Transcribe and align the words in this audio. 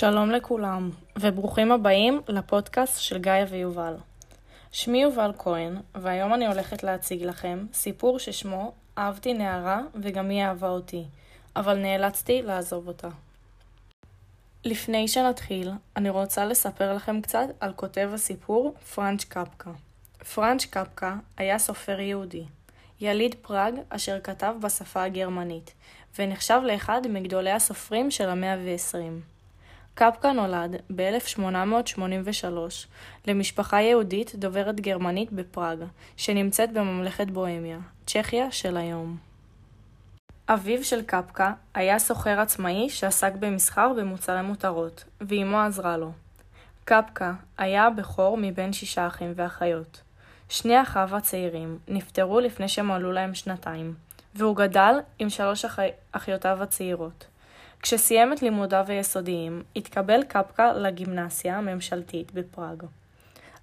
שלום 0.00 0.30
לכולם, 0.30 0.90
וברוכים 1.18 1.72
הבאים 1.72 2.20
לפודקאסט 2.28 3.00
של 3.00 3.18
גיא 3.18 3.32
ויובל. 3.48 3.94
שמי 4.72 5.02
יובל 5.02 5.32
כהן, 5.38 5.76
והיום 5.94 6.34
אני 6.34 6.46
הולכת 6.46 6.82
להציג 6.82 7.22
לכם 7.22 7.66
סיפור 7.72 8.18
ששמו 8.18 8.72
אהבתי 8.98 9.34
נערה 9.34 9.80
וגם 10.02 10.28
היא 10.30 10.42
אהבה 10.42 10.68
אותי, 10.68 11.04
אבל 11.56 11.78
נאלצתי 11.78 12.42
לעזוב 12.42 12.88
אותה. 12.88 13.08
לפני 14.64 15.08
שנתחיל, 15.08 15.70
אני 15.96 16.10
רוצה 16.10 16.44
לספר 16.44 16.94
לכם 16.94 17.20
קצת 17.20 17.46
על 17.60 17.72
כותב 17.72 18.10
הסיפור 18.14 18.74
פרנץ' 18.94 19.24
קפקא. 19.24 19.70
פרנץ' 20.34 20.64
קפקא 20.64 21.14
היה 21.36 21.58
סופר 21.58 22.00
יהודי, 22.00 22.44
יליד 23.00 23.34
פראג 23.42 23.74
אשר 23.88 24.20
כתב 24.20 24.54
בשפה 24.60 25.02
הגרמנית, 25.02 25.74
ונחשב 26.18 26.60
לאחד 26.64 27.00
מגדולי 27.08 27.50
הסופרים 27.50 28.10
של 28.10 28.28
המאה 28.28 28.52
ה-20. 28.54 29.37
קפקא 30.00 30.26
נולד 30.26 30.76
ב-1883 30.96 32.46
למשפחה 33.26 33.80
יהודית 33.80 34.34
דוברת 34.34 34.80
גרמנית 34.80 35.32
בפראג, 35.32 35.78
שנמצאת 36.16 36.72
בממלכת 36.72 37.26
בוהמיה, 37.26 37.78
צ'כיה 38.06 38.50
של 38.50 38.76
היום. 38.76 39.16
אביו 40.48 40.84
של 40.84 41.02
קפקא 41.02 41.50
היה 41.74 41.98
סוחר 41.98 42.40
עצמאי 42.40 42.90
שעסק 42.90 43.32
במסחר 43.32 43.92
במוצרי 43.96 44.42
מותרות, 44.42 45.04
ואמו 45.20 45.58
עזרה 45.60 45.96
לו. 45.96 46.12
קפקא 46.84 47.30
היה 47.58 47.86
הבכור 47.86 48.36
מבין 48.36 48.72
שישה 48.72 49.06
אחים 49.06 49.32
ואחיות. 49.36 50.00
שני 50.48 50.82
אחיו 50.82 51.16
הצעירים 51.16 51.78
נפטרו 51.88 52.40
לפני 52.40 52.68
שמלאו 52.68 53.12
להם 53.12 53.34
שנתיים, 53.34 53.94
והוא 54.34 54.56
גדל 54.56 54.94
עם 55.18 55.30
שלוש 55.30 55.64
אח... 55.64 55.78
אחיותיו 56.12 56.62
הצעירות. 56.62 57.26
כשסיים 57.82 58.32
את 58.32 58.42
לימודיו 58.42 58.84
היסודיים, 58.88 59.62
התקבל 59.76 60.22
קפקא 60.22 60.72
לגימנסיה 60.76 61.58
הממשלתית 61.58 62.32
בפראג. 62.32 62.82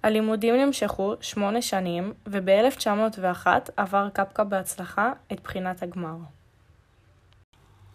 הלימודים 0.02 0.54
נמשכו 0.54 1.14
שמונה 1.20 1.62
שנים, 1.62 2.12
וב-1901 2.26 3.46
עבר 3.76 4.08
קפקא 4.12 4.44
בהצלחה 4.44 5.12
את 5.32 5.40
בחינת 5.40 5.82
הגמר. 5.82 6.16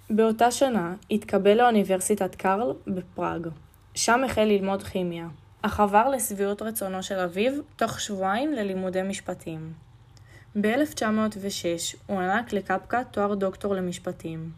באותה 0.09 0.51
שנה 0.51 0.93
התקבל 1.11 1.57
לאוניברסיטת 1.57 2.35
קרל 2.35 2.73
בפראג. 2.87 3.47
שם 3.95 4.23
החל 4.23 4.43
ללמוד 4.43 4.83
כימיה, 4.83 5.27
אך 5.61 5.79
עבר 5.79 6.09
לשביעות 6.09 6.61
רצונו 6.61 7.03
של 7.03 7.19
אביו 7.19 7.53
תוך 7.75 7.99
שבועיים 7.99 8.53
ללימודי 8.53 9.01
משפטים. 9.01 9.73
ב-1906 10.61 11.97
הוענק 12.07 12.53
לקפקא 12.53 13.03
תואר 13.11 13.35
דוקטור 13.35 13.75
למשפטים. 13.75 14.51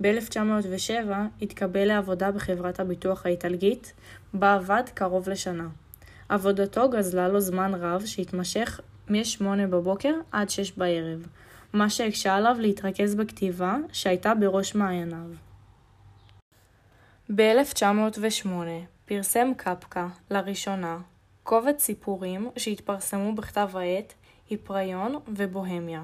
ב-1907 0.00 1.10
התקבל 1.42 1.84
לעבודה 1.84 2.30
בחברת 2.30 2.80
הביטוח 2.80 3.26
האיטלקית, 3.26 3.92
בה 4.34 4.54
עבד 4.54 4.82
קרוב 4.94 5.28
לשנה. 5.28 5.68
עבודתו 6.28 6.88
גזלה 6.88 7.28
לו 7.28 7.40
זמן 7.40 7.74
רב 7.74 8.06
שהתמשך 8.06 8.80
מ-8 9.10 9.44
בבוקר 9.70 10.14
עד 10.32 10.50
6 10.50 10.72
בערב, 10.72 11.26
מה 11.72 11.90
שהקשה 11.90 12.34
עליו 12.34 12.56
להתרכז 12.58 13.14
בכתיבה 13.14 13.76
שהייתה 13.92 14.34
בראש 14.34 14.74
מעייניו. 14.74 15.30
ב-1908 17.34 18.48
פרסם 19.04 19.52
קפקא, 19.56 20.06
לראשונה, 20.30 20.98
קובץ 21.42 21.82
סיפורים 21.82 22.50
שהתפרסמו 22.56 23.34
בכתב 23.34 23.68
העת 23.74 24.14
היפריון 24.50 25.14
ובוהמיה, 25.28 26.02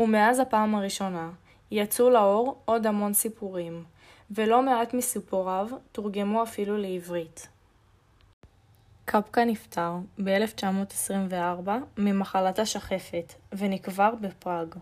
ומאז 0.00 0.38
הפעם 0.38 0.74
הראשונה 0.74 1.30
יצאו 1.70 2.10
לאור 2.10 2.62
עוד 2.64 2.86
המון 2.86 3.14
סיפורים, 3.14 3.84
ולא 4.30 4.62
מעט 4.62 4.94
מסיפוריו 4.94 5.68
תורגמו 5.92 6.42
אפילו 6.42 6.76
לעברית. 6.76 7.48
קפקא 9.04 9.40
נפטר 9.40 9.92
ב-1924 10.24 11.70
ממחלת 11.98 12.58
השחפת, 12.58 13.32
ונקבר 13.52 14.14
בפראג, 14.20 14.74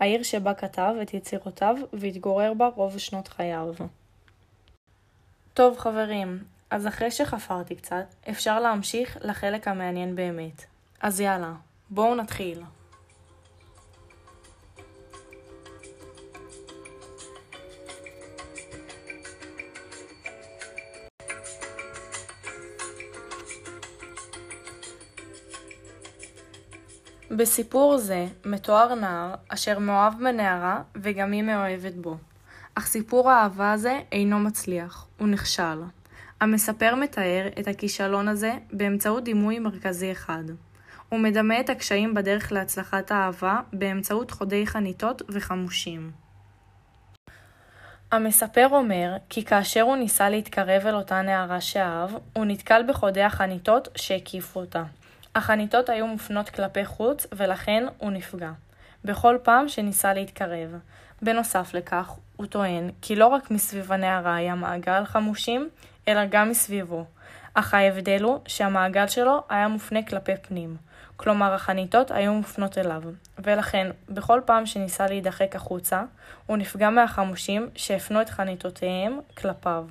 העיר 0.00 0.22
שבה 0.22 0.54
כתב 0.54 0.94
את 1.02 1.14
יצירותיו 1.14 1.76
והתגורר 1.92 2.54
בה 2.54 2.68
רוב 2.74 2.98
שנות 2.98 3.28
חייו. 3.28 3.74
טוב 5.54 5.78
חברים, 5.78 6.44
אז 6.70 6.86
אחרי 6.86 7.10
שחפרתי 7.10 7.74
קצת, 7.74 8.14
אפשר 8.30 8.60
להמשיך 8.60 9.18
לחלק 9.20 9.68
המעניין 9.68 10.16
באמת. 10.16 10.64
אז 11.00 11.20
יאללה, 11.20 11.52
בואו 11.90 12.14
נתחיל. 12.14 12.62
בסיפור 27.30 27.98
זה 27.98 28.26
מתואר 28.44 28.94
נער 28.94 29.34
אשר 29.48 29.78
מאוהב 29.78 30.12
בנערה 30.18 30.82
וגם 30.94 31.32
היא 31.32 31.42
מאוהבת 31.42 31.94
בו. 31.94 32.16
אך 32.74 32.86
סיפור 32.86 33.30
האהבה 33.30 33.72
הזה 33.72 34.00
אינו 34.12 34.38
מצליח, 34.38 35.06
הוא 35.18 35.28
נכשל. 35.28 35.82
המספר 36.40 36.94
מתאר 36.94 37.48
את 37.60 37.68
הכישלון 37.68 38.28
הזה 38.28 38.52
באמצעות 38.72 39.24
דימוי 39.24 39.58
מרכזי 39.58 40.12
אחד. 40.12 40.44
הוא 41.08 41.20
מדמה 41.20 41.60
את 41.60 41.70
הקשיים 41.70 42.14
בדרך 42.14 42.52
להצלחת 42.52 43.10
האהבה 43.10 43.60
באמצעות 43.72 44.30
חודי 44.30 44.66
חניתות 44.66 45.22
וחמושים. 45.28 46.10
המספר 48.12 48.68
אומר 48.70 49.16
כי 49.28 49.44
כאשר 49.44 49.82
הוא 49.82 49.96
ניסה 49.96 50.28
להתקרב 50.28 50.86
אל 50.86 50.94
אותה 50.94 51.22
נערה 51.22 51.60
שאהב, 51.60 52.10
הוא 52.32 52.44
נתקל 52.44 52.82
בחודי 52.88 53.22
החניתות 53.22 53.88
שהקיפו 53.96 54.60
אותה. 54.60 54.84
החניתות 55.34 55.88
היו 55.88 56.06
מופנות 56.06 56.48
כלפי 56.48 56.84
חוץ 56.84 57.26
ולכן 57.32 57.84
הוא 57.98 58.10
נפגע. 58.10 58.50
בכל 59.04 59.38
פעם 59.42 59.68
שניסה 59.68 60.14
להתקרב. 60.14 60.70
בנוסף 61.22 61.74
לכך, 61.74 62.10
הוא 62.36 62.46
טוען 62.46 62.90
כי 63.02 63.16
לא 63.16 63.26
רק 63.26 63.50
מסביב 63.50 63.92
הנערה 63.92 64.36
היה 64.36 64.54
מעגל 64.54 65.04
חמושים, 65.04 65.68
אלא 66.08 66.20
גם 66.30 66.50
מסביבו. 66.50 67.04
אך 67.54 67.74
ההבדל 67.74 68.22
הוא 68.22 68.38
שהמעגל 68.46 69.06
שלו 69.06 69.42
היה 69.48 69.68
מופנה 69.68 70.02
כלפי 70.02 70.32
פנים. 70.42 70.76
כלומר 71.16 71.54
החניתות 71.54 72.10
היו 72.10 72.32
מופנות 72.32 72.78
אליו, 72.78 73.02
ולכן 73.38 73.90
בכל 74.08 74.40
פעם 74.44 74.66
שניסה 74.66 75.06
להידחק 75.06 75.56
החוצה, 75.56 76.02
הוא 76.46 76.56
נפגע 76.56 76.90
מהחמושים 76.90 77.68
שהפנו 77.76 78.20
את 78.20 78.30
חניתותיהם 78.30 79.18
כלפיו. 79.36 79.84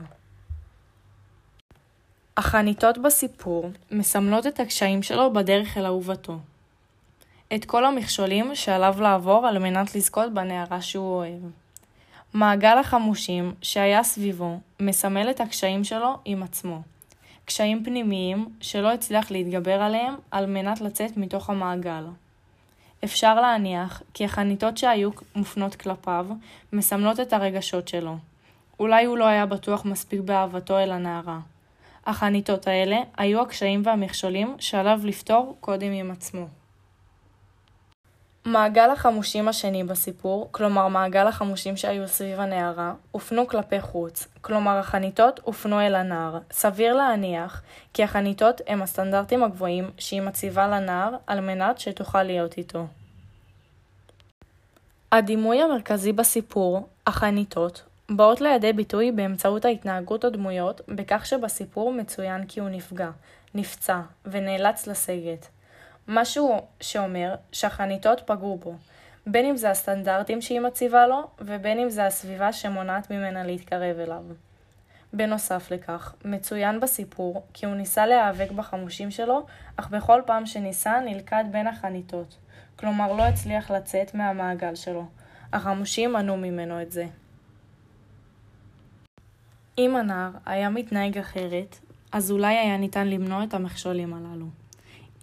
החניתות 2.37 2.97
בסיפור 2.97 3.71
מסמלות 3.91 4.47
את 4.47 4.59
הקשיים 4.59 5.03
שלו 5.03 5.33
בדרך 5.33 5.77
אל 5.77 5.85
אהובתו. 5.85 6.37
את 7.55 7.65
כל 7.65 7.85
המכשולים 7.85 8.55
שעליו 8.55 8.95
לעבור 9.01 9.47
על 9.47 9.59
מנת 9.59 9.95
לזכות 9.95 10.33
בנערה 10.33 10.81
שהוא 10.81 11.15
אוהב. 11.15 11.41
מעגל 12.33 12.77
החמושים 12.77 13.53
שהיה 13.61 14.03
סביבו 14.03 14.59
מסמל 14.79 15.29
את 15.29 15.41
הקשיים 15.41 15.83
שלו 15.83 16.17
עם 16.25 16.43
עצמו. 16.43 16.81
קשיים 17.45 17.83
פנימיים 17.83 18.49
שלא 18.61 18.93
הצליח 18.93 19.31
להתגבר 19.31 19.81
עליהם 19.81 20.15
על 20.31 20.45
מנת 20.45 20.81
לצאת 20.81 21.17
מתוך 21.17 21.49
המעגל. 21.49 22.03
אפשר 23.03 23.41
להניח 23.41 24.01
כי 24.13 24.25
החניתות 24.25 24.77
שהיו 24.77 25.09
מופנות 25.35 25.75
כלפיו 25.75 26.25
מסמלות 26.73 27.19
את 27.19 27.33
הרגשות 27.33 27.87
שלו. 27.87 28.17
אולי 28.79 29.05
הוא 29.05 29.17
לא 29.17 29.25
היה 29.25 29.45
בטוח 29.45 29.85
מספיק 29.85 30.19
באהבתו 30.19 30.79
אל 30.79 30.91
הנערה. 30.91 31.39
החניתות 32.05 32.67
האלה 32.67 32.97
היו 33.17 33.41
הקשיים 33.41 33.81
והמכשולים 33.85 34.55
שעליו 34.59 34.99
לפתור 35.03 35.57
קודם 35.59 35.91
עם 35.91 36.11
עצמו. 36.11 36.47
מעגל 38.45 38.89
החמושים 38.89 39.47
השני 39.47 39.83
בסיפור, 39.83 40.47
כלומר 40.51 40.87
מעגל 40.87 41.27
החמושים 41.27 41.77
שהיו 41.77 42.07
סביב 42.07 42.39
הנערה, 42.39 42.93
הופנו 43.11 43.47
כלפי 43.47 43.81
חוץ, 43.81 44.27
כלומר 44.41 44.77
החניתות 44.77 45.39
הופנו 45.43 45.81
אל 45.81 45.95
הנער. 45.95 46.39
סביר 46.51 46.95
להניח 46.95 47.61
כי 47.93 48.03
החניתות 48.03 48.61
הם 48.67 48.81
הסטנדרטים 48.81 49.43
הגבוהים 49.43 49.89
שהיא 49.97 50.21
מציבה 50.21 50.67
לנער 50.67 51.15
על 51.27 51.39
מנת 51.39 51.79
שתוכל 51.79 52.23
להיות 52.23 52.57
איתו. 52.57 52.87
הדימוי 55.11 55.61
המרכזי 55.61 56.11
בסיפור, 56.11 56.87
החניתות, 57.07 57.83
באות 58.17 58.41
לידי 58.41 58.73
ביטוי 58.73 59.11
באמצעות 59.11 59.65
ההתנהגות 59.65 60.23
הדמויות 60.23 60.81
בכך 60.87 61.25
שבסיפור 61.25 61.93
מצוין 61.93 62.45
כי 62.45 62.59
הוא 62.59 62.69
נפגע, 62.69 63.09
נפצע 63.55 64.01
ונאלץ 64.25 64.87
לסגת. 64.87 65.47
משהו 66.07 66.61
שאומר 66.81 67.35
שהחניתות 67.51 68.21
פגעו 68.25 68.57
בו, 68.57 68.75
בין 69.27 69.45
אם 69.45 69.57
זה 69.57 69.69
הסטנדרטים 69.69 70.41
שהיא 70.41 70.59
מציבה 70.59 71.07
לו, 71.07 71.27
ובין 71.39 71.79
אם 71.79 71.89
זה 71.89 72.05
הסביבה 72.05 72.53
שמונעת 72.53 73.11
ממנה 73.11 73.43
להתקרב 73.43 73.99
אליו. 73.99 74.23
בנוסף 75.13 75.71
לכך, 75.71 76.13
מצוין 76.25 76.79
בסיפור 76.79 77.43
כי 77.53 77.65
הוא 77.65 77.75
ניסה 77.75 78.05
להיאבק 78.05 78.51
בחמושים 78.51 79.11
שלו, 79.11 79.45
אך 79.77 79.89
בכל 79.89 80.21
פעם 80.25 80.45
שניסה 80.45 80.99
נלכד 81.05 81.43
בין 81.51 81.67
החניתות, 81.67 82.37
כלומר 82.75 83.13
לא 83.13 83.23
הצליח 83.23 83.71
לצאת 83.71 84.15
מהמעגל 84.15 84.75
שלו. 84.75 85.05
החמושים 85.53 86.13
מנעו 86.13 86.37
ממנו 86.37 86.81
את 86.81 86.91
זה. 86.91 87.05
אם 89.77 89.95
הנער 89.95 90.29
היה 90.45 90.69
מתנהג 90.69 91.17
אחרת, 91.17 91.79
אז 92.11 92.31
אולי 92.31 92.55
היה 92.55 92.77
ניתן 92.77 93.07
למנוע 93.07 93.43
את 93.43 93.53
המכשולים 93.53 94.13
הללו. 94.13 94.45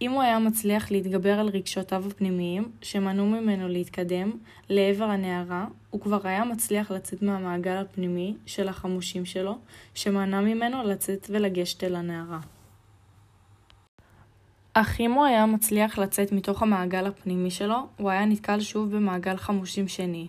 אם 0.02 0.11
הוא 0.11 0.23
היה 0.23 0.38
מצליח 0.38 0.91
להתגבר 0.91 1.41
על 1.41 1.49
רגשותיו 1.49 2.06
הפנימיים, 2.06 2.70
שמנעו 2.82 3.26
ממנו 3.26 3.69
להתקדם 3.69 4.32
לעבר 4.69 5.05
הנערה, 5.05 5.67
הוא 5.91 6.00
כבר 6.00 6.20
היה 6.25 6.44
מצליח 6.44 6.91
לצאת 6.91 7.23
מהמעגל 7.23 7.76
הפנימי 7.76 8.37
של 8.47 8.69
החמושים 8.69 9.25
שלו, 9.25 9.58
שמנע 9.94 10.41
ממנו 10.41 10.82
לצאת 10.82 11.26
ולגשת 11.31 11.85
אל 11.85 11.96
הנערה. 11.96 12.41
אך 14.75 15.00
אם 15.00 15.12
הוא 15.12 15.25
היה 15.25 15.46
מצליח 15.46 15.99
לצאת 15.99 16.32
מתוך 16.32 16.62
המעגל 16.62 17.06
הפנימי 17.06 17.50
שלו, 17.50 17.87
הוא 17.96 18.11
היה 18.11 18.25
נתקל 18.25 18.61
שוב 18.61 18.96
במעגל 18.96 19.37
חמושים 19.37 19.88
שני. 19.88 20.29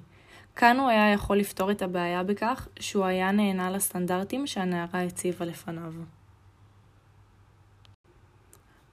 כאן 0.56 0.80
הוא 0.80 0.90
היה 0.90 1.14
יכול 1.14 1.38
לפתור 1.38 1.72
את 1.72 1.82
הבעיה 1.82 2.24
בכך 2.24 2.68
שהוא 2.80 3.06
היה 3.06 3.32
נהנה 3.32 3.72
לסטנדרטים 3.72 4.48
שהנערה 4.48 5.02
הציבה 5.02 5.46
לפניו. 5.46 5.94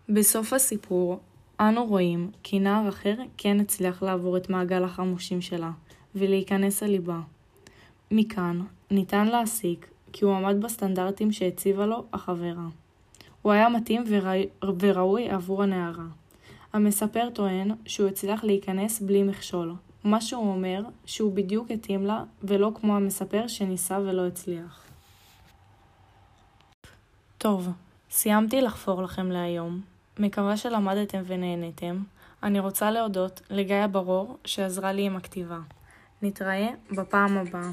בסוף 0.08 0.52
הסיפור, 0.52 1.20
אנו 1.60 1.86
רואים 1.86 2.30
כי 2.42 2.58
נער 2.58 2.88
אחר 2.88 3.14
כן 3.36 3.60
הצליח 3.60 4.02
לעבור 4.02 4.36
את 4.36 4.50
מעגל 4.50 4.84
החמושים 4.84 5.40
שלה, 5.40 5.70
ולהיכנס 6.14 6.82
אל 6.82 6.88
ליבה. 6.88 7.20
מכאן 8.10 8.60
ניתן 8.90 9.26
להסיק 9.26 9.88
כי 10.12 10.24
הוא 10.24 10.34
עמד 10.34 10.64
בסטנדרטים 10.64 11.32
שהציבה 11.32 11.86
לו 11.86 12.04
החברה. 12.12 12.68
הוא 13.42 13.52
היה 13.52 13.68
מתאים 13.68 14.04
וראוי 14.80 15.30
עבור 15.30 15.62
הנערה. 15.62 16.06
המספר 16.72 17.28
טוען 17.34 17.70
שהוא 17.86 18.08
הצליח 18.08 18.44
להיכנס 18.44 19.00
בלי 19.00 19.22
מכשול, 19.22 19.74
מה 20.08 20.20
שהוא 20.20 20.52
אומר 20.52 20.82
שהוא 21.04 21.34
בדיוק 21.34 21.70
התאים 21.70 22.06
לה, 22.06 22.24
ולא 22.42 22.70
כמו 22.74 22.96
המספר 22.96 23.48
שניסה 23.48 23.98
ולא 23.98 24.26
הצליח. 24.26 24.84
טוב, 27.38 27.68
סיימתי 28.10 28.60
לחפור 28.60 29.02
לכם 29.02 29.30
להיום. 29.30 29.80
מקווה 30.18 30.56
שלמדתם 30.56 31.22
ונהנתם. 31.26 32.02
אני 32.42 32.60
רוצה 32.60 32.90
להודות 32.90 33.40
לגיא 33.50 33.86
ברור 33.86 34.38
שעזרה 34.44 34.92
לי 34.92 35.02
עם 35.02 35.16
הכתיבה. 35.16 35.58
נתראה 36.22 36.68
בפעם 36.90 37.38
הבאה. 37.38 37.70